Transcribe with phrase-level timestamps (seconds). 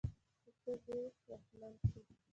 [0.41, 0.99] چې څوک دې
[1.29, 1.99] واکمن شي.